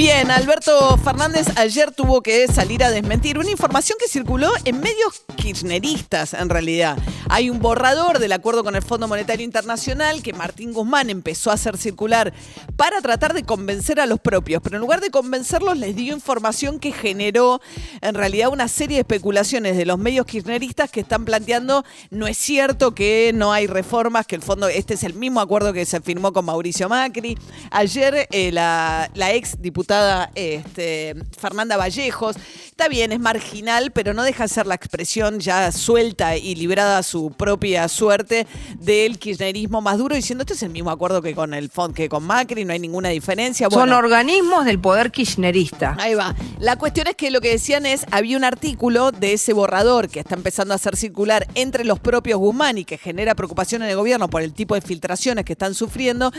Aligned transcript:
Bien, 0.00 0.30
Alberto 0.30 0.96
Fernández 0.96 1.46
ayer 1.58 1.90
tuvo 1.90 2.22
que 2.22 2.48
salir 2.48 2.82
a 2.82 2.90
desmentir 2.90 3.38
una 3.38 3.50
información 3.50 3.98
que 4.00 4.08
circuló 4.08 4.50
en 4.64 4.80
medios 4.80 5.24
kirchneristas, 5.36 6.32
en 6.32 6.48
realidad. 6.48 6.96
Hay 7.28 7.50
un 7.50 7.58
borrador 7.58 8.18
del 8.18 8.32
acuerdo 8.32 8.64
con 8.64 8.74
el 8.76 8.80
Fondo 8.80 9.08
Monetario 9.08 9.44
Internacional 9.44 10.22
que 10.22 10.32
Martín 10.32 10.72
Guzmán 10.72 11.10
empezó 11.10 11.50
a 11.50 11.54
hacer 11.54 11.76
circular 11.76 12.32
para 12.76 13.02
tratar 13.02 13.34
de 13.34 13.42
convencer 13.42 14.00
a 14.00 14.06
los 14.06 14.18
propios, 14.20 14.62
pero 14.62 14.76
en 14.76 14.80
lugar 14.80 15.02
de 15.02 15.10
convencerlos 15.10 15.76
les 15.76 15.94
dio 15.94 16.14
información 16.14 16.78
que 16.78 16.92
generó 16.92 17.60
en 18.00 18.14
realidad 18.14 18.48
una 18.48 18.68
serie 18.68 18.96
de 18.96 19.00
especulaciones 19.02 19.76
de 19.76 19.84
los 19.84 19.98
medios 19.98 20.24
kirchneristas 20.24 20.90
que 20.90 21.00
están 21.00 21.26
planteando 21.26 21.84
no 22.08 22.26
es 22.26 22.38
cierto 22.38 22.94
que 22.94 23.32
no 23.34 23.52
hay 23.52 23.66
reformas, 23.66 24.26
que 24.26 24.36
el 24.36 24.42
fondo, 24.42 24.66
este 24.66 24.94
es 24.94 25.04
el 25.04 25.12
mismo 25.12 25.40
acuerdo 25.40 25.74
que 25.74 25.84
se 25.84 26.00
firmó 26.00 26.32
con 26.32 26.46
Mauricio 26.46 26.88
Macri. 26.88 27.36
Ayer 27.70 28.26
eh, 28.30 28.50
la, 28.50 29.10
la 29.12 29.34
ex 29.34 29.60
diputada 29.60 29.89
este, 30.34 31.14
Fernanda 31.38 31.76
Vallejos. 31.76 32.36
Está 32.66 32.88
bien, 32.88 33.12
es 33.12 33.20
marginal, 33.20 33.90
pero 33.90 34.14
no 34.14 34.22
deja 34.22 34.44
de 34.44 34.48
ser 34.48 34.66
la 34.66 34.74
expresión 34.74 35.40
ya 35.40 35.70
suelta 35.72 36.36
y 36.36 36.54
librada 36.54 36.98
a 36.98 37.02
su 37.02 37.30
propia 37.32 37.88
suerte 37.88 38.46
del 38.78 39.18
kirchnerismo 39.18 39.80
más 39.80 39.98
duro, 39.98 40.14
diciendo 40.14 40.42
este 40.42 40.54
es 40.54 40.62
el 40.62 40.70
mismo 40.70 40.90
acuerdo 40.90 41.20
que 41.20 41.34
con 41.34 41.52
el 41.52 41.68
FOND, 41.68 41.94
que 41.94 42.08
con 42.08 42.24
Macri, 42.24 42.64
no 42.64 42.72
hay 42.72 42.78
ninguna 42.78 43.10
diferencia. 43.10 43.68
Son 43.70 43.92
organismos 43.92 44.64
del 44.64 44.78
poder 44.78 45.10
kirchnerista. 45.10 45.96
Ahí 45.98 46.14
va. 46.14 46.34
La 46.58 46.76
cuestión 46.76 47.06
es 47.08 47.16
que 47.16 47.30
lo 47.30 47.40
que 47.40 47.50
decían 47.50 47.84
es, 47.84 48.06
había 48.10 48.36
un 48.36 48.44
artículo 48.44 49.12
de 49.12 49.34
ese 49.34 49.52
borrador 49.52 50.08
que 50.08 50.20
está 50.20 50.34
empezando 50.34 50.72
a 50.72 50.76
hacer 50.76 50.96
circular 50.96 51.46
entre 51.54 51.84
los 51.84 51.98
propios 52.00 52.38
Guzmán 52.38 52.78
y 52.78 52.84
que 52.84 52.96
genera 52.96 53.34
preocupación 53.34 53.82
en 53.82 53.90
el 53.90 53.96
gobierno 53.96 54.30
por 54.30 54.42
el 54.42 54.54
tipo 54.54 54.74
de 54.74 54.80
filtraciones 54.80 55.44
que 55.44 55.52
están 55.52 55.74
sufriendo 55.74 56.32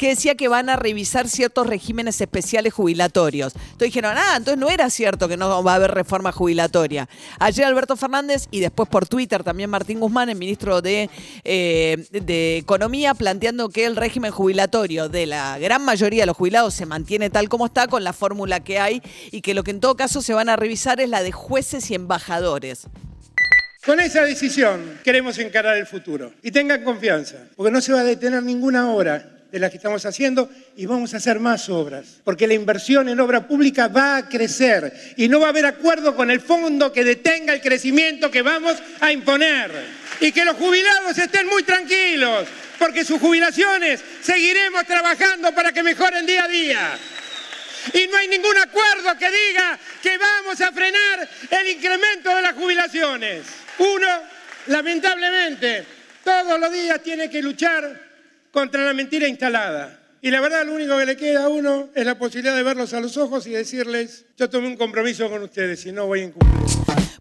que 0.00 0.08
decía 0.08 0.34
que 0.34 0.48
van 0.48 0.70
a 0.70 0.76
revisar 0.76 1.28
ciertos 1.28 1.66
regímenes 1.66 2.18
especiales 2.22 2.72
jubilatorios. 2.90 3.54
Entonces 3.54 3.88
dijeron, 3.88 4.14
ah, 4.16 4.34
entonces 4.36 4.58
no 4.58 4.68
era 4.68 4.90
cierto 4.90 5.28
que 5.28 5.36
no 5.36 5.62
va 5.62 5.72
a 5.72 5.74
haber 5.76 5.92
reforma 5.92 6.32
jubilatoria. 6.32 7.08
Ayer 7.38 7.64
Alberto 7.64 7.96
Fernández 7.96 8.48
y 8.50 8.60
después 8.60 8.88
por 8.88 9.06
Twitter 9.06 9.44
también 9.44 9.70
Martín 9.70 10.00
Guzmán, 10.00 10.28
el 10.28 10.36
ministro 10.36 10.82
de, 10.82 11.08
eh, 11.44 12.06
de 12.10 12.56
Economía, 12.58 13.14
planteando 13.14 13.68
que 13.68 13.84
el 13.84 13.96
régimen 13.96 14.32
jubilatorio 14.32 15.08
de 15.08 15.26
la 15.26 15.58
gran 15.58 15.84
mayoría 15.84 16.22
de 16.22 16.26
los 16.26 16.36
jubilados 16.36 16.74
se 16.74 16.86
mantiene 16.86 17.30
tal 17.30 17.48
como 17.48 17.66
está 17.66 17.86
con 17.86 18.02
la 18.02 18.12
fórmula 18.12 18.60
que 18.60 18.78
hay 18.78 19.02
y 19.30 19.40
que 19.40 19.54
lo 19.54 19.62
que 19.62 19.70
en 19.70 19.80
todo 19.80 19.96
caso 19.96 20.20
se 20.20 20.34
van 20.34 20.48
a 20.48 20.56
revisar 20.56 21.00
es 21.00 21.08
la 21.08 21.22
de 21.22 21.32
jueces 21.32 21.90
y 21.90 21.94
embajadores. 21.94 22.86
Con 23.84 24.00
esa 24.00 24.24
decisión 24.24 24.98
queremos 25.04 25.38
encarar 25.38 25.76
el 25.76 25.86
futuro. 25.86 26.32
Y 26.42 26.50
tengan 26.50 26.84
confianza, 26.84 27.36
porque 27.56 27.72
no 27.72 27.80
se 27.80 27.92
va 27.92 28.00
a 28.00 28.04
detener 28.04 28.42
ninguna 28.42 28.90
hora 28.90 29.39
de 29.50 29.58
las 29.58 29.70
que 29.70 29.76
estamos 29.76 30.04
haciendo 30.06 30.48
y 30.76 30.86
vamos 30.86 31.12
a 31.14 31.16
hacer 31.16 31.40
más 31.40 31.68
obras, 31.68 32.20
porque 32.24 32.46
la 32.46 32.54
inversión 32.54 33.08
en 33.08 33.18
obra 33.20 33.46
pública 33.46 33.88
va 33.88 34.16
a 34.16 34.28
crecer 34.28 35.14
y 35.16 35.28
no 35.28 35.40
va 35.40 35.46
a 35.46 35.50
haber 35.50 35.66
acuerdo 35.66 36.14
con 36.14 36.30
el 36.30 36.40
fondo 36.40 36.92
que 36.92 37.04
detenga 37.04 37.52
el 37.52 37.60
crecimiento 37.60 38.30
que 38.30 38.42
vamos 38.42 38.76
a 39.00 39.12
imponer. 39.12 40.00
Y 40.20 40.32
que 40.32 40.44
los 40.44 40.56
jubilados 40.56 41.16
estén 41.16 41.46
muy 41.46 41.62
tranquilos, 41.62 42.46
porque 42.78 43.04
sus 43.04 43.20
jubilaciones 43.20 44.00
seguiremos 44.22 44.84
trabajando 44.86 45.52
para 45.52 45.72
que 45.72 45.82
mejoren 45.82 46.26
día 46.26 46.44
a 46.44 46.48
día. 46.48 46.98
Y 47.94 48.06
no 48.08 48.18
hay 48.18 48.28
ningún 48.28 48.56
acuerdo 48.58 49.16
que 49.18 49.30
diga 49.30 49.78
que 50.02 50.18
vamos 50.18 50.60
a 50.60 50.70
frenar 50.70 51.28
el 51.50 51.68
incremento 51.68 52.34
de 52.36 52.42
las 52.42 52.54
jubilaciones. 52.54 53.42
Uno, 53.78 54.08
lamentablemente, 54.66 55.84
todos 56.22 56.60
los 56.60 56.70
días 56.70 57.02
tiene 57.02 57.30
que 57.30 57.40
luchar 57.40 58.09
contra 58.52 58.84
la 58.84 58.92
mentira 58.92 59.28
instalada. 59.28 59.98
Y 60.22 60.30
la 60.30 60.40
verdad, 60.40 60.66
lo 60.66 60.74
único 60.74 60.98
que 60.98 61.06
le 61.06 61.16
queda 61.16 61.44
a 61.44 61.48
uno 61.48 61.88
es 61.94 62.04
la 62.04 62.18
posibilidad 62.18 62.54
de 62.54 62.62
verlos 62.62 62.92
a 62.92 63.00
los 63.00 63.16
ojos 63.16 63.46
y 63.46 63.50
decirles, 63.50 64.26
yo 64.36 64.50
tomé 64.50 64.66
un 64.66 64.76
compromiso 64.76 65.30
con 65.30 65.42
ustedes 65.42 65.86
y 65.86 65.92
no 65.92 66.06
voy 66.06 66.20
a 66.20 66.24
incumplir. 66.24 66.60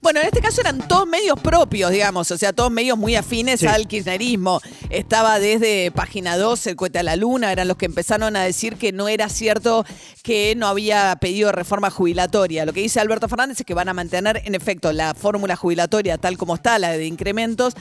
Bueno, 0.01 0.21
en 0.21 0.27
este 0.27 0.39
caso 0.39 0.61
eran 0.61 0.87
todos 0.87 1.05
medios 1.05 1.37
propios, 1.41 1.91
digamos, 1.91 2.31
o 2.31 2.37
sea, 2.37 2.53
todos 2.53 2.71
medios 2.71 2.97
muy 2.97 3.15
afines 3.15 3.63
al 3.63 3.85
kirchnerismo. 3.85 4.61
Estaba 4.89 5.39
desde 5.39 5.91
Página 5.91 6.37
2, 6.37 6.67
El 6.67 6.75
Cuete 6.77 6.99
a 6.99 7.03
la 7.03 7.17
Luna, 7.17 7.51
eran 7.51 7.67
los 7.67 7.75
que 7.75 7.85
empezaron 7.85 8.35
a 8.37 8.43
decir 8.43 8.77
que 8.77 8.93
no 8.93 9.09
era 9.09 9.27
cierto 9.27 9.85
que 10.23 10.55
no 10.55 10.67
había 10.67 11.17
pedido 11.19 11.51
reforma 11.51 11.89
jubilatoria. 11.89 12.65
Lo 12.65 12.71
que 12.71 12.79
dice 12.79 13.01
Alberto 13.01 13.27
Fernández 13.27 13.59
es 13.59 13.65
que 13.65 13.73
van 13.73 13.89
a 13.89 13.93
mantener, 13.93 14.41
en 14.45 14.55
efecto, 14.55 14.93
la 14.93 15.13
fórmula 15.13 15.57
jubilatoria 15.57 16.17
tal 16.17 16.37
como 16.37 16.55
está, 16.55 16.79
la 16.79 16.91
de 16.91 17.05
incrementos, 17.05 17.73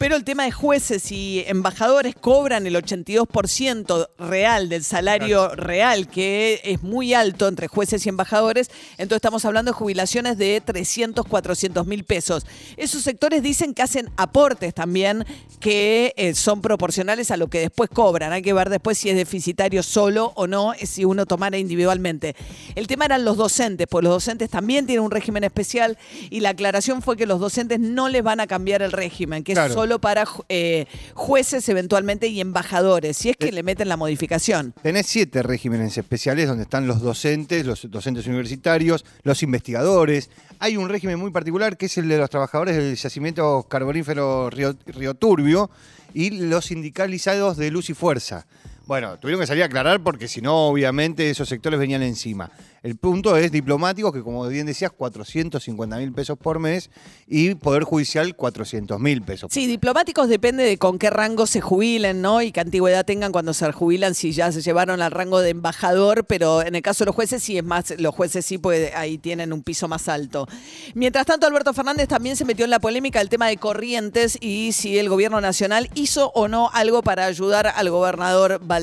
pero 0.00 0.16
el 0.16 0.24
tema 0.24 0.44
de 0.44 0.50
jueces 0.50 1.12
y 1.12 1.44
embajadores 1.46 2.14
cobran 2.18 2.66
el 2.66 2.74
82% 2.74 4.08
real 4.16 4.70
del 4.70 4.82
salario 4.82 5.54
real, 5.54 6.08
que 6.08 6.58
es 6.64 6.82
muy 6.82 7.12
alto 7.12 7.46
entre 7.46 7.68
jueces 7.68 8.06
y 8.06 8.08
embajadores. 8.08 8.70
Entonces 8.92 9.16
estamos 9.16 9.44
hablando 9.44 9.72
de 9.72 9.76
jubilaciones 9.76 10.38
de 10.38 10.62
300, 10.64 11.26
400 11.26 11.86
mil 11.86 12.04
pesos. 12.04 12.46
Esos 12.78 13.02
sectores 13.02 13.42
dicen 13.42 13.74
que 13.74 13.82
hacen 13.82 14.08
aportes 14.16 14.72
también 14.72 15.26
que 15.60 16.14
eh, 16.16 16.34
son 16.34 16.62
proporcionales 16.62 17.30
a 17.30 17.36
lo 17.36 17.48
que 17.48 17.60
después 17.60 17.90
cobran. 17.90 18.32
Hay 18.32 18.40
que 18.40 18.54
ver 18.54 18.70
después 18.70 18.96
si 18.96 19.10
es 19.10 19.16
deficitario 19.16 19.82
solo 19.82 20.32
o 20.34 20.46
no, 20.46 20.72
si 20.82 21.04
uno 21.04 21.26
tomara 21.26 21.58
individualmente. 21.58 22.34
El 22.74 22.86
tema 22.86 23.04
eran 23.04 23.26
los 23.26 23.36
docentes, 23.36 23.86
pues 23.86 24.02
los 24.02 24.14
docentes 24.14 24.48
también 24.48 24.86
tienen 24.86 25.04
un 25.04 25.10
régimen 25.10 25.44
especial 25.44 25.98
y 26.30 26.40
la 26.40 26.48
aclaración 26.48 27.02
fue 27.02 27.18
que 27.18 27.26
los 27.26 27.38
docentes 27.38 27.78
no 27.80 28.08
les 28.08 28.22
van 28.22 28.40
a 28.40 28.46
cambiar 28.46 28.80
el 28.80 28.92
régimen, 28.92 29.44
que 29.44 29.52
es 29.52 29.72
solo 29.74 29.89
para 29.98 30.24
eh, 30.48 30.86
jueces 31.14 31.68
eventualmente 31.68 32.28
y 32.28 32.40
embajadores, 32.40 33.16
si 33.16 33.30
es 33.30 33.36
que 33.36 33.52
le 33.52 33.62
meten 33.62 33.88
la 33.88 33.96
modificación. 33.96 34.74
Tenés 34.82 35.06
siete 35.06 35.42
regímenes 35.42 35.96
especiales 35.98 36.48
donde 36.48 36.64
están 36.64 36.86
los 36.86 37.00
docentes, 37.00 37.66
los 37.66 37.90
docentes 37.90 38.26
universitarios, 38.26 39.04
los 39.22 39.42
investigadores. 39.42 40.30
Hay 40.58 40.76
un 40.76 40.88
régimen 40.88 41.18
muy 41.18 41.30
particular 41.30 41.76
que 41.76 41.86
es 41.86 41.98
el 41.98 42.08
de 42.08 42.18
los 42.18 42.30
trabajadores 42.30 42.76
del 42.76 42.96
yacimiento 42.96 43.66
carbonífero 43.68 44.50
Río, 44.50 44.76
Río 44.86 45.14
Turbio 45.14 45.70
y 46.14 46.30
los 46.30 46.66
sindicalizados 46.66 47.56
de 47.56 47.70
Luz 47.70 47.90
y 47.90 47.94
Fuerza. 47.94 48.46
Bueno, 48.90 49.20
tuvieron 49.20 49.40
que 49.40 49.46
salir 49.46 49.62
a 49.62 49.66
aclarar 49.66 50.02
porque 50.02 50.26
si 50.26 50.40
no, 50.40 50.66
obviamente, 50.66 51.30
esos 51.30 51.48
sectores 51.48 51.78
venían 51.78 52.02
encima. 52.02 52.50
El 52.82 52.96
punto 52.96 53.36
es 53.36 53.52
diplomático, 53.52 54.10
que 54.10 54.22
como 54.22 54.48
bien 54.48 54.66
decías, 54.66 54.90
450 54.90 55.96
mil 55.98 56.12
pesos 56.12 56.36
por 56.36 56.58
mes 56.58 56.90
y 57.28 57.54
Poder 57.54 57.84
Judicial 57.84 58.34
400 58.34 58.98
mil 58.98 59.22
pesos. 59.22 59.52
Sí, 59.52 59.68
diplomáticos 59.68 60.28
depende 60.28 60.64
de 60.64 60.76
con 60.76 60.98
qué 60.98 61.08
rango 61.10 61.46
se 61.46 61.60
jubilen, 61.60 62.20
¿no? 62.20 62.42
Y 62.42 62.50
qué 62.50 62.60
antigüedad 62.60 63.04
tengan 63.04 63.30
cuando 63.30 63.54
se 63.54 63.70
jubilan, 63.70 64.16
si 64.16 64.32
ya 64.32 64.50
se 64.50 64.60
llevaron 64.60 65.02
al 65.02 65.12
rango 65.12 65.40
de 65.40 65.50
embajador, 65.50 66.24
pero 66.24 66.62
en 66.62 66.74
el 66.74 66.82
caso 66.82 67.04
de 67.04 67.10
los 67.10 67.14
jueces 67.14 67.44
sí 67.44 67.58
es 67.58 67.64
más, 67.64 67.94
los 67.98 68.12
jueces 68.12 68.44
sí 68.44 68.58
pues 68.58 68.92
ahí 68.96 69.18
tienen 69.18 69.52
un 69.52 69.62
piso 69.62 69.86
más 69.86 70.08
alto. 70.08 70.48
Mientras 70.94 71.26
tanto, 71.26 71.46
Alberto 71.46 71.74
Fernández 71.74 72.08
también 72.08 72.34
se 72.34 72.44
metió 72.44 72.64
en 72.64 72.70
la 72.70 72.80
polémica 72.80 73.20
del 73.20 73.28
tema 73.28 73.46
de 73.46 73.56
corrientes 73.58 74.36
y 74.40 74.72
si 74.72 74.98
el 74.98 75.08
gobierno 75.08 75.40
nacional 75.40 75.90
hizo 75.94 76.32
o 76.34 76.48
no 76.48 76.70
algo 76.72 77.02
para 77.02 77.26
ayudar 77.26 77.68
al 77.68 77.90
gobernador 77.90 78.58
Valdés. 78.64 78.79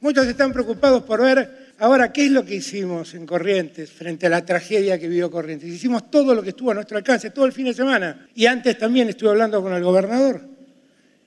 Muchos 0.00 0.26
están 0.26 0.52
preocupados 0.52 1.04
por 1.04 1.22
ver 1.22 1.74
ahora 1.78 2.12
qué 2.12 2.26
es 2.26 2.32
lo 2.32 2.44
que 2.44 2.56
hicimos 2.56 3.14
en 3.14 3.24
Corrientes 3.24 3.90
frente 3.90 4.26
a 4.26 4.30
la 4.30 4.44
tragedia 4.44 4.98
que 4.98 5.08
vivió 5.08 5.30
Corrientes. 5.30 5.68
Hicimos 5.68 6.10
todo 6.10 6.34
lo 6.34 6.42
que 6.42 6.50
estuvo 6.50 6.70
a 6.72 6.74
nuestro 6.74 6.96
alcance, 6.96 7.30
todo 7.30 7.44
el 7.44 7.52
fin 7.52 7.66
de 7.66 7.74
semana. 7.74 8.28
Y 8.34 8.46
antes 8.46 8.76
también 8.78 9.08
estuve 9.08 9.30
hablando 9.30 9.62
con 9.62 9.72
el 9.72 9.82
gobernador. 9.82 10.40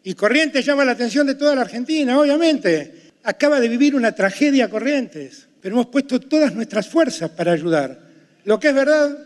Y 0.03 0.13
Corrientes 0.13 0.65
llama 0.65 0.83
la 0.83 0.92
atención 0.92 1.25
de 1.25 1.36
toda 1.36 1.56
la 1.56 1.62
Argentina, 1.62 2.19
obviamente. 2.19 3.12
Acaba 3.24 3.59
de 3.59 3.69
vivir 3.69 3.95
una 3.95 4.12
tragedia 4.12 4.69
Corrientes, 4.69 5.48
pero 5.62 5.75
hemos 5.75 5.88
puesto 5.88 6.19
todas 6.19 6.53
nuestras 6.53 6.88
fuerzas 6.88 7.30
para 7.31 7.53
ayudar. 7.53 8.00
Lo 8.44 8.59
que 8.59 8.68
es 8.68 8.75
verdad 8.75 9.18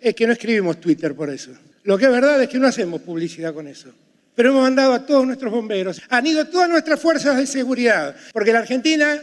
es 0.00 0.14
que 0.14 0.26
no 0.26 0.32
escribimos 0.32 0.80
Twitter 0.80 1.14
por 1.14 1.30
eso. 1.30 1.52
Lo 1.84 1.96
que 1.96 2.04
es 2.04 2.10
verdad 2.10 2.42
es 2.42 2.48
que 2.48 2.58
no 2.58 2.66
hacemos 2.66 3.00
publicidad 3.00 3.54
con 3.54 3.66
eso 3.66 3.92
pero 4.38 4.50
hemos 4.50 4.62
mandado 4.62 4.92
a 4.92 5.04
todos 5.04 5.26
nuestros 5.26 5.50
bomberos. 5.50 6.00
Han 6.10 6.24
ido 6.24 6.44
todas 6.44 6.68
nuestras 6.68 7.00
fuerzas 7.00 7.36
de 7.36 7.44
seguridad, 7.44 8.14
porque 8.32 8.52
la 8.52 8.60
Argentina 8.60 9.20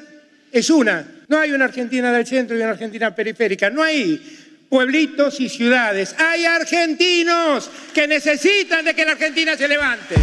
es 0.52 0.70
una. 0.70 1.08
No 1.30 1.40
hay 1.40 1.54
una 1.54 1.64
Argentina 1.64 2.12
del 2.12 2.28
centro 2.28 2.58
y 2.58 2.60
una 2.60 2.72
Argentina 2.72 3.16
periférica. 3.16 3.70
No 3.70 3.82
hay 3.82 4.66
pueblitos 4.68 5.40
y 5.40 5.48
ciudades. 5.48 6.14
Hay 6.20 6.44
argentinos 6.44 7.70
que 7.94 8.10
necesitan 8.10 8.84
de 8.84 8.94
que 8.94 9.06
la 9.06 9.14
Argentina 9.14 9.56
se 9.56 9.70
levante. 9.70 10.16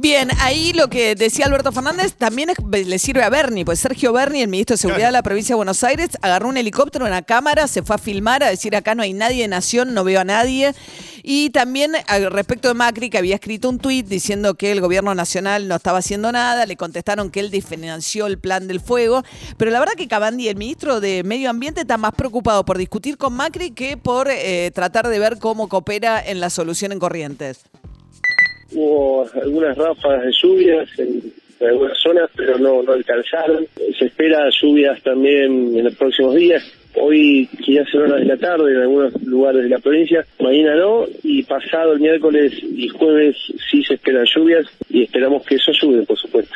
Bien, 0.00 0.28
ahí 0.38 0.72
lo 0.74 0.86
que 0.88 1.16
decía 1.16 1.46
Alberto 1.46 1.72
Fernández 1.72 2.14
también 2.14 2.50
es- 2.50 2.86
le 2.86 3.00
sirve 3.00 3.24
a 3.24 3.30
Bernie, 3.30 3.64
pues 3.64 3.80
Sergio 3.80 4.12
Berni, 4.12 4.42
el 4.42 4.48
ministro 4.48 4.74
de 4.74 4.78
Seguridad 4.78 5.08
de 5.08 5.12
la 5.12 5.24
provincia 5.24 5.54
de 5.54 5.56
Buenos 5.56 5.82
Aires, 5.82 6.10
agarró 6.22 6.48
un 6.48 6.56
helicóptero, 6.56 7.04
una 7.04 7.22
cámara, 7.22 7.66
se 7.66 7.82
fue 7.82 7.96
a 7.96 7.98
filmar, 7.98 8.44
a 8.44 8.48
decir 8.48 8.76
acá 8.76 8.94
no 8.94 9.02
hay 9.02 9.12
nadie 9.12 9.42
de 9.42 9.48
Nación, 9.48 9.94
no 9.94 10.04
veo 10.04 10.20
a 10.20 10.24
nadie. 10.24 10.72
Y 11.24 11.50
también 11.50 11.94
al 12.06 12.30
respecto 12.30 12.68
de 12.68 12.74
Macri, 12.74 13.10
que 13.10 13.18
había 13.18 13.34
escrito 13.34 13.68
un 13.68 13.80
tuit 13.80 14.06
diciendo 14.06 14.54
que 14.54 14.70
el 14.70 14.80
gobierno 14.80 15.16
nacional 15.16 15.66
no 15.66 15.74
estaba 15.74 15.98
haciendo 15.98 16.30
nada, 16.30 16.64
le 16.64 16.76
contestaron 16.76 17.32
que 17.32 17.40
él 17.40 17.50
desfinanció 17.50 18.28
el 18.28 18.38
plan 18.38 18.68
del 18.68 18.78
fuego. 18.80 19.24
Pero 19.56 19.72
la 19.72 19.80
verdad 19.80 19.94
que 19.94 20.06
Cabandi, 20.06 20.46
el 20.46 20.54
ministro 20.56 21.00
de 21.00 21.24
Medio 21.24 21.50
Ambiente, 21.50 21.80
está 21.80 21.96
más 21.96 22.12
preocupado 22.14 22.64
por 22.64 22.78
discutir 22.78 23.18
con 23.18 23.32
Macri 23.32 23.72
que 23.72 23.96
por 23.96 24.28
eh, 24.30 24.70
tratar 24.72 25.08
de 25.08 25.18
ver 25.18 25.38
cómo 25.40 25.68
coopera 25.68 26.24
en 26.24 26.38
la 26.38 26.50
solución 26.50 26.92
en 26.92 27.00
Corrientes. 27.00 27.62
Hubo 28.72 29.26
algunas 29.40 29.76
ráfagas 29.76 30.24
de 30.24 30.32
lluvias 30.42 30.98
en, 30.98 31.32
algunas 31.60 31.98
zonas, 31.98 32.30
pero 32.36 32.58
no, 32.58 32.82
no 32.82 32.92
alcanzaron. 32.92 33.66
Se 33.98 34.06
espera 34.06 34.48
lluvias 34.60 35.02
también 35.02 35.76
en 35.76 35.84
los 35.84 35.94
próximos 35.96 36.34
días. 36.34 36.62
Hoy 37.00 37.48
quizás 37.64 37.86
en 37.94 38.00
horas 38.02 38.20
de 38.20 38.26
la 38.26 38.36
tarde 38.36 38.72
en 38.72 38.80
algunos 38.82 39.22
lugares 39.22 39.62
de 39.62 39.68
la 39.68 39.78
provincia, 39.78 40.24
mañana 40.40 40.76
no, 40.76 41.04
y 41.22 41.42
pasado 41.42 41.92
el 41.92 42.00
miércoles 42.00 42.52
y 42.62 42.88
jueves 42.88 43.36
sí 43.70 43.82
se 43.84 43.94
esperan 43.94 44.24
lluvias 44.34 44.66
y 44.90 45.04
esperamos 45.04 45.44
que 45.44 45.56
eso 45.56 45.70
ayude, 45.70 46.04
por 46.04 46.18
supuesto. 46.18 46.54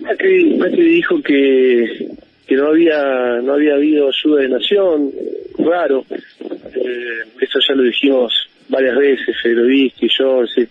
Macri, 0.00 0.56
Macri 0.56 0.82
dijo 0.82 1.22
que 1.22 2.08
que 2.46 2.56
no 2.56 2.68
había 2.68 3.40
no 3.42 3.54
había 3.54 3.74
habido 3.74 4.08
ayuda 4.08 4.42
de 4.42 4.48
nación, 4.48 5.12
raro. 5.58 6.04
Eh, 6.10 7.22
eso 7.40 7.58
ya 7.66 7.74
lo 7.74 7.82
dijimos 7.82 8.48
varias 8.68 8.96
veces, 8.96 9.36
Federovich, 9.42 9.94
yo, 10.18 10.46
sí 10.46 10.66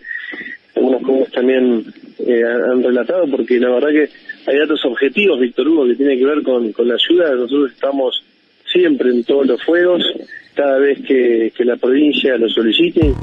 algunos 0.77 1.01
colegas 1.01 1.31
también 1.31 1.85
eh, 2.19 2.43
han 2.43 2.83
relatado, 2.83 3.27
porque 3.29 3.59
la 3.59 3.69
verdad 3.69 3.89
que 3.89 4.09
hay 4.49 4.57
datos 4.59 4.83
objetivos, 4.85 5.39
Víctor 5.39 5.67
Hugo, 5.67 5.87
que 5.87 5.95
tiene 5.95 6.17
que 6.17 6.25
ver 6.25 6.41
con, 6.43 6.71
con 6.71 6.87
la 6.87 6.95
ayuda. 6.95 7.35
Nosotros 7.35 7.71
estamos 7.71 8.23
siempre 8.65 9.09
en 9.09 9.23
todos 9.23 9.47
los 9.47 9.63
fuegos, 9.63 10.03
cada 10.53 10.77
vez 10.79 10.99
que, 11.05 11.51
que 11.55 11.65
la 11.65 11.75
provincia 11.75 12.37
lo 12.37 12.49
solicite. 12.49 13.13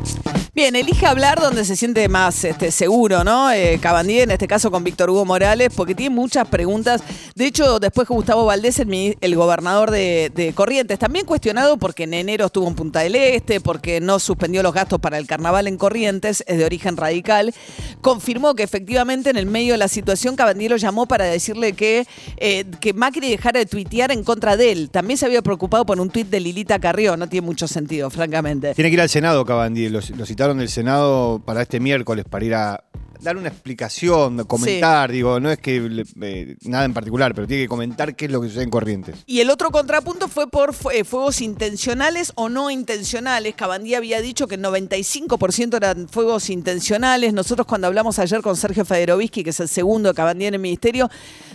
Bien, 0.55 0.77
elige 0.77 1.05
hablar 1.05 1.41
donde 1.41 1.65
se 1.65 1.75
siente 1.75 2.09
más 2.09 2.45
este, 2.45 2.71
seguro, 2.71 3.25
¿no? 3.25 3.51
Eh, 3.51 3.81
Cabandí, 3.83 4.21
en 4.21 4.31
este 4.31 4.47
caso 4.47 4.71
con 4.71 4.85
Víctor 4.85 5.11
Hugo 5.11 5.25
Morales, 5.25 5.71
porque 5.75 5.97
tiene 5.97 6.15
muchas 6.15 6.47
preguntas. 6.47 7.03
De 7.35 7.47
hecho, 7.47 7.81
después 7.81 8.07
que 8.07 8.15
Gustavo 8.15 8.45
Valdés, 8.45 8.79
el, 8.79 9.17
el 9.21 9.35
gobernador 9.35 9.91
de, 9.91 10.53
Corrientes, 10.55 10.97
también 11.01 11.27
cuestionado 11.27 11.77
porque 11.77 12.05
en 12.05 12.15
enero 12.15 12.47
estuvo 12.47 12.69
en 12.69 12.77
Punta 12.77 13.01
del 13.01 13.17
Este, 13.17 13.61
porque 13.61 14.01
no 14.01 14.21
suspendió 14.21 14.63
los 14.63 14.73
gastos 14.73 15.01
para 15.01 15.19
el 15.19 15.27
carnaval 15.27 15.67
en 15.67 15.77
Corrientes, 15.77 16.45
es 16.47 16.57
de 16.57 16.65
origen 16.65 16.97
radical, 16.97 17.53
confirmó 18.01 18.55
que 18.55 18.63
efectivamente 18.63 19.31
en 19.31 19.37
el 19.39 19.47
medio 19.47 19.73
de 19.73 19.79
la 19.79 19.89
situación 19.89 20.37
Cabandí 20.37 20.69
lo 20.69 20.77
llamó 20.77 21.07
para 21.07 21.25
decirle 21.25 21.73
que, 21.73 22.07
eh, 22.37 22.65
que 22.81 22.93
Macri 22.93 23.29
dejara 23.29 23.59
de 23.59 23.67
tuitear 23.67 24.13
en 24.13 24.23
contra 24.23 24.57
de 24.57 24.71
él. 24.71 24.91
También 24.91 25.19
se 25.19 25.27
había 25.27 25.43
preocupado 25.43 25.85
por 25.85 25.99
un 25.99 26.11
tuit 26.11 26.29
de 26.29 26.39
Lilita 26.39 26.79
Carrió, 26.79 27.17
no 27.17 27.29
tiene 27.29 27.45
mucho 27.45 27.67
sentido, 27.67 28.09
francamente. 28.09 28.73
Tiene 28.75 28.91
que 28.91 28.95
ir 28.95 29.01
al 29.01 29.09
Senado, 29.09 29.45
Cabandí. 29.45 29.89
Lo, 29.89 29.99
lo 30.17 30.27
citaron 30.45 30.59
del 30.59 30.69
Senado 30.69 31.41
para 31.43 31.63
este 31.63 31.81
miércoles 31.81 32.27
para 32.29 32.45
ir 32.45 32.55
a 32.55 32.85
dar 33.25 33.37
una 33.37 33.49
explicación, 33.49 34.45
comentar. 34.45 35.11
Digo, 35.11 35.41
no 35.41 35.51
es 35.51 35.59
que 35.59 36.05
eh, 36.21 36.57
nada 36.63 36.85
en 36.85 36.95
particular, 36.95 37.35
pero 37.35 37.47
tiene 37.47 37.65
que 37.65 37.69
comentar 37.69 38.15
qué 38.15 38.27
es 38.27 38.31
lo 38.31 38.41
que 38.41 38.49
sucede 38.49 38.65
en 38.65 38.71
Corrientes. 38.71 39.17
Y 39.27 39.41
el 39.41 39.51
otro 39.51 39.71
contrapunto 39.71 40.29
fue 40.29 40.49
por 40.49 40.75
eh, 40.93 41.05
fuegos 41.05 41.41
intencionales 41.41 42.33
o 42.37 42.49
no 42.49 42.71
intencionales. 42.71 43.55
Cabandí 43.55 43.95
había 43.95 44.21
dicho 44.21 44.47
que 44.47 44.57
el 44.57 44.63
95% 44.63 45.77
eran 45.77 46.09
fuegos 46.09 46.51
intencionales. 46.51 47.33
Nosotros 47.33 47.67
cuando 47.67 47.87
hablamos 47.87 48.19
ayer 48.19 48.43
con 48.43 48.57
Sergio 48.57 48.85
Federovisky, 48.85 49.43
que 49.43 49.51
es 49.51 49.61
el 49.61 49.69
segundo 49.69 50.11
de 50.11 50.15
Cabandí 50.15 50.47
en 50.47 50.55
el 50.55 50.61
ministerio, 50.61 51.11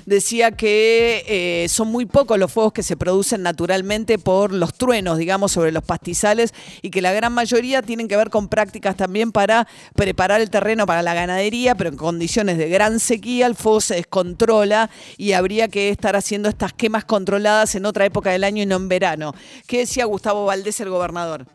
decía 0.06 0.52
que 0.52 1.24
eh, 1.28 1.70
son 1.70 1.90
muy 1.90 2.06
pocos 2.06 2.38
los 2.40 2.52
fuegos 2.52 2.74
que 2.74 2.84
se 2.84 2.98
producen 2.98 3.44
naturalmente 3.44 4.18
por 4.18 4.52
los 4.52 4.74
truenos, 4.74 5.18
digamos, 5.18 5.52
sobre 5.52 5.72
los 5.72 5.84
pastizales 5.84 6.54
y 6.82 6.90
que 6.90 7.02
la 7.02 7.14
gran 7.14 7.32
mayoría 7.32 7.82
tienen 7.82 8.08
que 8.08 8.18
ver 8.18 8.30
con 8.30 8.48
prácticas 8.50 8.96
también 8.98 9.32
para 9.32 9.68
preparar 9.96 10.42
el 10.42 10.50
terreno 10.50 10.86
para 10.86 11.04
la 11.04 11.14
ganadería, 11.14 11.59
pero 11.78 11.90
en 11.90 11.98
condiciones 11.98 12.58
de 12.58 12.70
gran 12.70 13.00
sequía 13.00 13.48
el 13.48 13.56
fuego 13.56 13.82
se 13.82 13.96
descontrola 13.96 14.90
y 15.18 15.34
habría 15.34 15.68
que 15.68 15.90
estar 15.90 16.16
haciendo 16.16 16.50
estas 16.50 16.74
quemas 16.74 17.06
controladas 17.06 17.76
en 17.76 17.86
otra 17.86 18.06
época 18.06 18.32
del 18.32 18.44
año 18.44 18.64
y 18.64 18.66
no 18.66 18.78
en 18.78 18.88
verano. 18.90 19.34
¿Qué 19.68 19.80
decía 19.80 20.06
Gustavo 20.06 20.46
Valdés, 20.46 20.80
el 20.82 20.90
gobernador? 20.90 21.46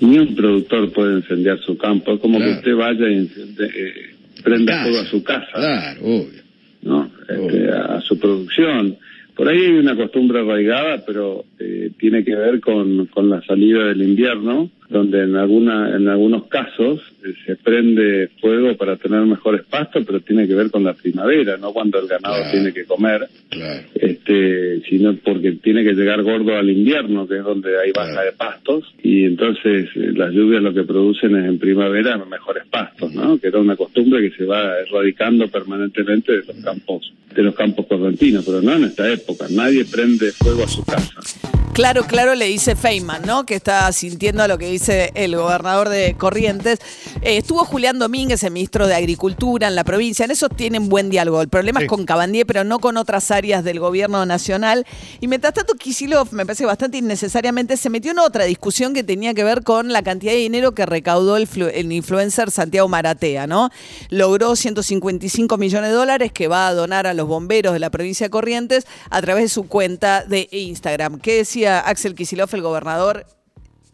Ni 0.00 0.18
un 0.18 0.34
productor 0.36 0.92
puede 0.92 1.16
incendiar 1.16 1.58
su 1.60 1.76
campo. 1.76 2.12
Es 2.14 2.20
como 2.20 2.38
Claro. 2.38 2.52
que 2.52 2.58
usted 2.58 2.74
vaya 2.76 3.08
y 3.10 3.30
eh, 3.58 3.94
prenda 4.44 4.82
fuego 4.84 5.00
a 5.00 5.04
su 5.06 5.24
casa, 5.24 5.46
Claro, 5.54 6.00
obvio. 6.02 6.42
¿no? 6.82 7.10
Este, 7.28 7.70
a 7.70 8.00
su 8.02 8.18
producción. 8.18 8.96
Por 9.34 9.48
ahí 9.48 9.58
hay 9.58 9.72
una 9.72 9.96
costumbre 9.96 10.40
arraigada, 10.40 11.04
pero 11.04 11.44
eh, 11.58 11.90
tiene 11.98 12.24
que 12.24 12.34
ver 12.34 12.60
con, 12.60 13.06
con 13.06 13.28
la 13.28 13.42
salida 13.42 13.86
del 13.86 14.02
invierno, 14.02 14.70
donde 14.88 15.22
en 15.24 15.36
alguna 15.36 15.94
en 15.96 16.08
algunos 16.08 16.46
casos 16.46 17.00
eh, 17.24 17.34
se 17.44 17.56
prende 17.56 18.28
fuego 18.40 18.76
para 18.76 18.96
tener 18.96 19.20
mejores 19.26 19.62
pastos, 19.68 20.04
pero 20.06 20.20
tiene 20.20 20.46
que 20.48 20.54
ver 20.54 20.70
con 20.70 20.84
la 20.84 20.94
primavera, 20.94 21.56
no 21.58 21.72
cuando 21.72 21.98
el 21.98 22.06
ganado 22.08 22.36
Claro. 22.36 22.50
tiene 22.50 22.72
que 22.72 22.84
comer, 22.84 23.28
Claro. 23.50 23.82
este, 23.94 24.80
sino 24.88 25.14
porque 25.16 25.52
tiene 25.52 25.84
que 25.84 25.92
llegar 25.92 26.22
gordo 26.22 26.56
al 26.56 26.70
invierno, 26.70 27.26
que 27.28 27.38
es 27.38 27.44
donde 27.44 27.78
hay 27.78 27.92
baja 27.92 28.12
Claro. 28.12 28.26
de 28.26 28.32
pastos, 28.36 28.94
y 29.02 29.24
entonces 29.24 29.88
eh, 29.94 30.12
las 30.14 30.32
lluvias 30.32 30.62
lo 30.62 30.72
que 30.72 30.84
producen 30.84 31.36
es 31.36 31.44
en 31.46 31.58
primavera 31.58 32.16
mejores 32.24 32.64
pastos, 32.70 33.12
¿no? 33.14 33.38
Que 33.38 33.48
era 33.48 33.58
una 33.58 33.76
costumbre 33.76 34.20
que 34.30 34.36
se 34.36 34.44
va 34.44 34.78
erradicando 34.80 35.48
permanentemente 35.48 36.32
de 36.32 36.44
los 36.44 36.56
campos, 36.64 37.12
de 37.34 37.42
los 37.42 37.54
campos 37.54 37.86
correntinos, 37.86 38.44
pero 38.44 38.60
no 38.62 38.72
en 38.74 38.84
esta 38.84 39.10
época. 39.12 39.46
Nadie 39.50 39.84
prende 39.84 40.30
fuego 40.32 40.64
a 40.64 40.68
su 40.68 40.84
casa. 40.84 41.12
Claro, 41.74 42.02
claro, 42.08 42.34
le 42.34 42.46
dice 42.46 42.74
Feynman, 42.74 43.22
¿no? 43.24 43.46
Que 43.46 43.54
está 43.54 43.90
sintiendo 43.92 44.46
lo 44.48 44.58
que 44.58 44.68
dice 44.68 44.77
el 44.88 45.36
gobernador 45.36 45.88
de 45.88 46.14
Corrientes. 46.16 46.78
Eh, 47.22 47.38
estuvo 47.38 47.64
Julián 47.64 47.98
Domínguez, 47.98 48.42
el 48.44 48.52
ministro 48.52 48.86
de 48.86 48.94
Agricultura 48.94 49.66
en 49.68 49.74
la 49.74 49.84
provincia. 49.84 50.24
En 50.24 50.30
eso 50.30 50.48
tienen 50.48 50.88
buen 50.88 51.10
diálogo. 51.10 51.40
El 51.42 51.48
problema 51.48 51.80
Sí. 51.80 51.84
es 51.86 51.88
con 51.88 52.04
Cabandier, 52.04 52.46
pero 52.46 52.64
no 52.64 52.78
con 52.78 52.96
otras 52.96 53.30
áreas 53.30 53.64
del 53.64 53.80
gobierno 53.80 54.24
nacional. 54.26 54.86
Y 55.20 55.26
mientras 55.28 55.54
tanto, 55.54 55.74
Kisilov, 55.74 56.32
me 56.32 56.46
parece 56.46 56.64
bastante 56.66 56.98
innecesariamente, 56.98 57.76
se 57.76 57.90
metió 57.90 58.12
en 58.12 58.18
otra 58.20 58.44
discusión 58.44 58.94
que 58.94 59.02
tenía 59.02 59.34
que 59.34 59.44
ver 59.44 59.62
con 59.64 59.92
la 59.92 60.02
cantidad 60.02 60.32
de 60.32 60.38
dinero 60.38 60.72
que 60.72 60.86
recaudó 60.86 61.36
el, 61.36 61.48
flu- 61.48 61.70
el 61.72 61.90
influencer 61.92 62.50
Santiago 62.50 62.88
Maratea, 62.88 63.46
¿no? 63.46 63.70
Logró 64.10 64.54
155 64.56 65.56
millones 65.58 65.90
de 65.90 65.96
dólares 65.96 66.32
que 66.32 66.48
va 66.48 66.68
a 66.68 66.74
donar 66.74 67.06
a 67.06 67.14
los 67.14 67.26
bomberos 67.26 67.72
de 67.72 67.78
la 67.78 67.90
provincia 67.90 68.26
de 68.26 68.30
Corrientes 68.30 68.86
a 69.10 69.20
través 69.22 69.44
de 69.44 69.48
su 69.48 69.66
cuenta 69.68 70.24
de 70.24 70.48
Instagram. 70.52 71.18
¿Qué 71.20 71.36
decía 71.36 71.80
Axel 71.80 72.14
Kisilov, 72.14 72.48
el 72.54 72.62
gobernador? 72.62 73.26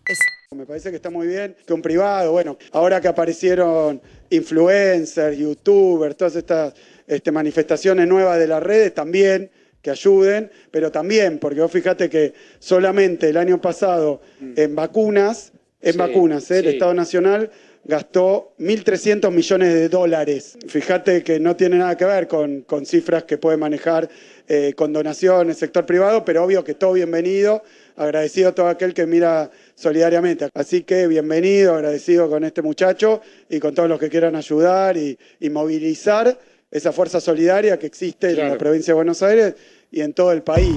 Es- 0.07 0.19
Me 0.55 0.67
parece 0.67 0.91
que 0.91 0.97
está 0.97 1.11
muy 1.11 1.27
bien 1.27 1.57
que 1.67 1.73
un 1.73 1.83
privado, 1.83 2.31
bueno, 2.33 2.57
ahora 2.73 3.01
que 3.01 3.09
aparecieron 3.09 4.01
influencers, 4.31 5.37
youtubers, 5.37 6.17
todas 6.17 6.37
estas 6.37 6.75
este, 7.09 7.33
manifestaciones 7.33 8.07
nuevas 8.07 8.39
de 8.39 8.47
las 8.47 8.63
redes, 8.63 8.95
también 8.95 9.51
que 9.83 9.91
ayuden, 9.91 10.51
pero 10.71 10.93
también, 10.93 11.39
porque 11.39 11.61
vos 11.61 11.71
fíjate 11.71 12.09
que 12.09 12.33
solamente 12.59 13.29
el 13.29 13.37
año 13.37 13.61
pasado 13.61 14.23
en 14.41 14.75
vacunas, 14.75 15.53
en 15.83 15.93
Sí, 15.93 15.99
vacunas, 15.99 16.51
¿eh? 16.51 16.59
el 16.59 16.65
sí. 16.65 16.71
Estado 16.71 16.95
Nacional 16.95 17.51
gastó 17.85 18.55
1.300 18.59 19.31
millones 19.31 19.75
de 19.75 19.89
dólares. 19.91 20.57
Fíjate 20.67 21.23
que 21.23 21.39
no 21.39 21.55
tiene 21.55 21.77
nada 21.77 21.97
que 21.99 22.07
ver 22.07 22.29
con, 22.29 22.63
con 22.63 22.87
cifras 22.87 23.25
que 23.25 23.37
puede 23.37 23.59
manejar 23.59 24.09
eh, 24.49 24.73
con 24.75 24.93
donaciones, 24.93 25.59
sector 25.59 25.85
privado, 25.85 26.25
pero 26.25 26.45
obvio 26.45 26.65
que 26.65 26.73
todo 26.75 26.93
bienvenido, 26.95 27.63
agradecido 27.97 28.49
a 28.49 28.55
todo 28.55 28.69
aquel 28.69 28.95
que 28.95 29.05
mira 29.07 29.51
solidariamente. 29.75 30.49
Así 30.55 30.83
que 30.83 31.07
bienvenido, 31.07 31.75
agradecido 31.75 32.29
con 32.29 32.45
este 32.45 32.63
muchacho 32.63 33.21
y 33.49 33.59
con 33.61 33.75
todos 33.75 33.89
los 33.89 33.99
que 33.99 34.09
quieran 34.09 34.37
ayudar 34.37 34.97
y, 34.97 35.19
y 35.41 35.51
movilizar 35.51 36.39
esa 36.71 36.93
fuerza 36.93 37.21
solidaria 37.21 37.79
que 37.79 37.87
existe 37.87 38.31
en 38.31 38.49
la 38.49 38.59
provincia 38.59 38.93
de 38.93 38.97
Buenos 38.97 39.23
Aires 39.23 39.55
y 39.91 40.01
en 40.01 40.13
todo 40.13 40.33
el 40.33 40.43
país. 40.43 40.77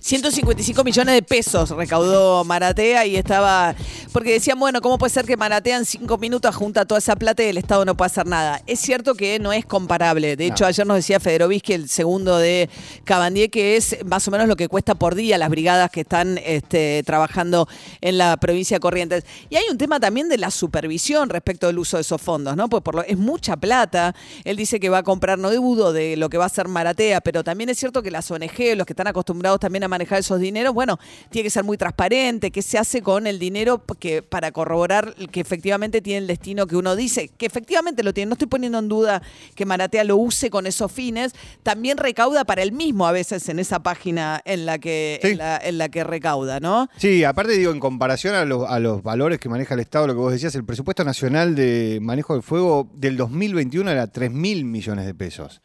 155 0.00 0.84
millones 0.84 1.14
de 1.14 1.22
pesos 1.22 1.70
recaudó 1.70 2.44
Maratea 2.44 3.06
y 3.06 3.16
estaba. 3.16 3.74
Porque 4.12 4.32
decían, 4.32 4.58
bueno, 4.58 4.80
¿cómo 4.80 4.98
puede 4.98 5.12
ser 5.12 5.26
que 5.26 5.36
Maratea 5.36 5.78
en 5.78 5.84
cinco 5.84 6.18
minutos 6.18 6.54
junta 6.54 6.84
toda 6.84 6.98
esa 6.98 7.16
plata 7.16 7.42
y 7.42 7.46
el 7.46 7.58
Estado 7.58 7.84
no 7.84 7.96
puede 7.96 8.06
hacer 8.06 8.26
nada? 8.26 8.62
Es 8.66 8.80
cierto 8.80 9.14
que 9.14 9.38
no 9.38 9.52
es 9.52 9.66
comparable. 9.66 10.36
De 10.36 10.46
hecho, 10.46 10.66
ayer 10.66 10.86
nos 10.86 10.96
decía 10.96 11.20
Federovisky, 11.20 11.72
el 11.74 11.88
segundo 11.88 12.38
de 12.38 12.68
Cabandier, 13.04 13.50
que 13.50 13.76
es 13.76 14.04
más 14.04 14.26
o 14.28 14.30
menos 14.30 14.48
lo 14.48 14.56
que 14.56 14.68
cuesta 14.68 14.94
por 14.94 15.14
día 15.14 15.38
las 15.38 15.50
brigadas 15.50 15.90
que 15.90 16.00
están 16.00 16.38
este, 16.44 17.02
trabajando 17.04 17.68
en 18.00 18.18
la 18.18 18.36
provincia 18.36 18.76
de 18.76 18.80
Corrientes. 18.80 19.24
Y 19.50 19.56
hay 19.56 19.64
un 19.70 19.78
tema 19.78 20.00
también 20.00 20.28
de 20.28 20.38
la 20.38 20.50
supervisión 20.50 21.28
respecto 21.28 21.66
del 21.66 21.78
uso 21.78 21.96
de 21.96 22.02
esos 22.02 22.20
fondos, 22.20 22.56
¿no? 22.56 22.68
Pues 22.68 22.82
por 22.82 22.94
lo, 22.94 23.02
es 23.02 23.18
mucha 23.18 23.56
plata. 23.56 24.14
Él 24.44 24.56
dice 24.56 24.80
que 24.80 24.88
va 24.88 24.98
a 24.98 25.02
comprar, 25.02 25.38
no 25.38 25.50
dudo 25.50 25.92
de 25.92 26.16
lo 26.16 26.28
que 26.28 26.38
va 26.38 26.44
a 26.44 26.46
hacer 26.46 26.68
Maratea, 26.68 27.20
pero 27.20 27.44
también 27.44 27.70
es 27.70 27.78
cierto 27.78 28.02
que 28.02 28.10
las 28.10 28.30
ONG, 28.30 28.76
los 28.76 28.86
que 28.86 28.92
están 28.92 29.06
acostumbrados 29.06 29.60
también 29.60 29.84
a 29.84 29.87
a 29.88 29.90
manejar 29.90 30.18
esos 30.20 30.38
dineros, 30.40 30.72
bueno, 30.74 30.98
tiene 31.30 31.44
que 31.44 31.50
ser 31.50 31.64
muy 31.64 31.76
transparente, 31.76 32.50
qué 32.50 32.62
se 32.62 32.78
hace 32.78 33.02
con 33.02 33.26
el 33.26 33.38
dinero 33.38 33.82
que, 33.98 34.22
para 34.22 34.52
corroborar 34.52 35.14
que 35.32 35.40
efectivamente 35.40 36.00
tiene 36.00 36.18
el 36.18 36.26
destino 36.26 36.66
que 36.66 36.76
uno 36.76 36.94
dice, 36.96 37.28
que 37.36 37.46
efectivamente 37.46 38.02
lo 38.02 38.12
tiene. 38.14 38.28
No 38.28 38.34
estoy 38.34 38.48
poniendo 38.48 38.78
en 38.78 38.88
duda 38.88 39.22
que 39.54 39.64
Maratea 39.66 40.04
lo 40.04 40.16
use 40.16 40.50
con 40.50 40.66
esos 40.66 40.90
fines, 40.92 41.32
también 41.62 41.96
recauda 41.98 42.44
para 42.44 42.62
él 42.62 42.72
mismo 42.72 43.06
a 43.06 43.12
veces 43.12 43.48
en 43.48 43.58
esa 43.58 43.82
página 43.82 44.40
en 44.44 44.66
la 44.66 44.78
que, 44.78 45.18
Sí. 45.22 45.28
en 45.30 45.38
la, 45.38 45.56
en 45.58 45.78
la 45.78 45.88
que 45.88 46.04
recauda, 46.04 46.60
¿no? 46.60 46.88
Sí, 46.96 47.24
aparte 47.24 47.52
digo, 47.52 47.72
en 47.72 47.80
comparación 47.80 48.34
a 48.34 48.44
los, 48.44 48.68
a 48.68 48.78
los 48.78 49.02
valores 49.02 49.38
que 49.40 49.48
maneja 49.48 49.74
el 49.74 49.80
Estado, 49.80 50.06
lo 50.06 50.14
que 50.14 50.20
vos 50.20 50.32
decías, 50.32 50.54
el 50.54 50.64
presupuesto 50.64 51.04
nacional 51.04 51.54
de 51.54 51.98
manejo 52.02 52.34
del 52.34 52.42
fuego 52.42 52.88
del 52.94 53.16
2021 53.16 53.90
era 53.90 54.06
3 54.06 54.30
mil 54.30 54.64
millones 54.64 55.06
de 55.06 55.14
pesos. 55.14 55.60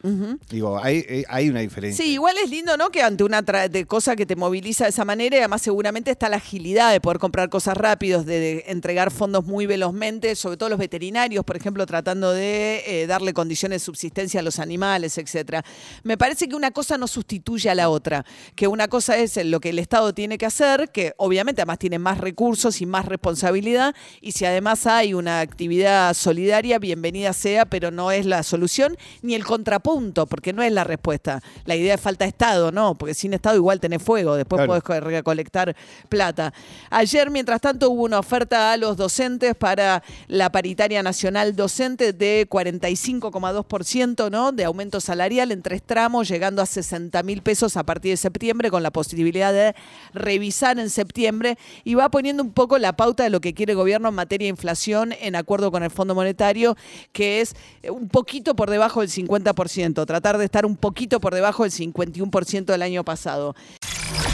Digo, 0.50 0.80
hay, 0.82 1.04
eh, 1.08 1.24
hay 1.28 1.50
una 1.50 1.60
diferencia. 1.60 2.04
Sí, 2.04 2.14
igual 2.14 2.36
es 2.44 2.50
lindo, 2.50 2.78
¿no? 2.78 2.90
Que 2.90 3.02
ante 3.02 3.24
una 3.24 3.42
de 3.42 3.86
cosa 3.86 4.13
que 4.16 4.26
te 4.26 4.36
moviliza 4.36 4.86
de 4.86 4.92
esa 4.92 5.06
manera, 5.06 5.36
y 5.36 5.40
además 5.40 5.62
seguramente 5.62 6.12
está 6.12 6.30
la 6.30 6.38
agilidad 6.38 6.92
de 6.92 7.02
poder 7.02 7.20
comprar 7.20 7.50
cosas 7.50 7.78
rápidos, 7.78 8.26
de, 8.26 8.40
de 8.40 8.64
entregar 8.68 9.12
fondos 9.12 9.46
muy 9.46 9.66
velozmente, 9.66 10.36
sobre 10.36 10.58
todo 10.58 10.70
los 10.70 10.80
veterinarios, 10.80 11.44
por 11.46 11.56
ejemplo, 11.56 11.86
tratando 11.86 12.32
de 12.32 12.84
eh, 12.86 13.08
darle 13.08 13.34
condiciones 13.34 13.82
de 13.82 13.86
subsistencia 13.86 14.40
a 14.40 14.44
los 14.44 14.60
animales, 14.60 15.18
etcétera. 15.18 15.64
Me 16.04 16.18
parece 16.18 16.48
que 16.48 16.56
una 16.56 16.72
cosa 16.72 16.98
no 16.98 17.08
sustituye 17.08 17.70
a 17.70 17.76
la 17.76 17.90
otra, 17.90 18.26
que 18.56 18.68
una 18.68 18.88
cosa 18.88 19.18
es 19.18 19.38
lo 19.44 19.60
que 19.60 19.70
el 19.70 19.80
Estado 19.80 20.14
tiene 20.14 20.38
que 20.38 20.46
hacer, 20.46 20.90
que 20.92 21.14
obviamente 21.18 21.62
además 21.62 21.80
tiene 21.80 22.00
más 22.00 22.20
recursos 22.20 22.82
y 22.82 22.86
más 22.86 23.06
responsabilidad, 23.06 23.96
y 24.22 24.34
si 24.34 24.46
además 24.46 24.86
hay 24.86 25.14
una 25.14 25.40
actividad 25.40 26.14
solidaria, 26.14 26.80
bienvenida 26.80 27.34
sea, 27.34 27.66
pero 27.66 27.92
no 27.92 28.12
es 28.12 28.26
la 28.26 28.44
solución 28.44 28.98
ni 29.22 29.34
el 29.36 29.44
contrapunto, 29.44 30.28
porque 30.28 30.54
no 30.54 30.62
es 30.62 30.72
la 30.72 30.84
respuesta. 30.84 31.42
La 31.66 31.76
idea 31.76 31.96
es 31.96 32.02
falta 32.02 32.26
de 32.26 32.30
Estado, 32.30 32.72
¿no? 32.72 32.96
Porque 32.96 33.14
sin 33.14 33.34
Estado 33.34 33.56
igual 33.56 33.80
tenés 33.80 34.03
fuego, 34.04 34.36
después 34.36 34.60
Claro. 34.60 34.68
podés 34.70 34.84
co- 34.84 35.00
recolectar 35.00 35.76
plata. 36.10 36.54
Ayer, 36.90 37.32
mientras 37.32 37.60
tanto, 37.62 37.90
hubo 37.90 38.04
una 38.04 38.20
oferta 38.20 38.72
a 38.72 38.78
los 38.78 38.98
docentes 38.98 39.56
para 39.56 40.04
la 40.28 40.52
paritaria 40.52 41.02
nacional 41.02 41.56
docente 41.56 42.14
de 42.14 42.48
45,2%, 42.50 44.30
¿no? 44.30 44.52
De 44.52 44.64
aumento 44.66 45.00
salarial 45.00 45.52
en 45.52 45.62
tres 45.62 45.82
tramos, 45.84 46.28
llegando 46.28 46.62
a 46.62 46.66
60 46.66 47.24
mil 47.24 47.42
pesos 47.42 47.78
a 47.78 47.84
partir 47.84 48.12
de 48.12 48.18
septiembre, 48.18 48.70
con 48.70 48.84
la 48.84 48.92
posibilidad 48.92 49.52
de 49.54 49.76
revisar 50.14 50.80
en 50.80 50.90
septiembre, 50.90 51.58
y 51.84 51.96
va 51.96 52.10
poniendo 52.10 52.44
un 52.44 52.52
poco 52.52 52.78
la 52.78 52.94
pauta 52.96 53.24
de 53.24 53.30
lo 53.30 53.42
que 53.42 53.54
quiere 53.54 53.72
el 53.74 53.78
gobierno 53.78 54.10
en 54.10 54.16
materia 54.16 54.46
de 54.46 54.50
inflación 54.50 55.14
en 55.20 55.36
acuerdo 55.36 55.72
con 55.72 55.84
el 55.84 55.92
Fondo 55.92 56.16
Monetario, 56.16 56.76
que 57.12 57.42
es 57.42 57.56
eh, 57.82 57.90
un 57.92 58.08
poquito 58.10 58.56
por 58.56 58.70
debajo 58.70 59.02
del 59.02 59.10
50%, 59.10 60.06
tratar 60.06 60.38
de 60.38 60.46
estar 60.46 60.66
un 60.66 60.76
poquito 60.76 61.20
por 61.20 61.34
debajo 61.34 61.64
del 61.64 61.72
51% 61.72 62.66
del 62.66 62.82
año 62.82 63.04
pasado. 63.04 63.56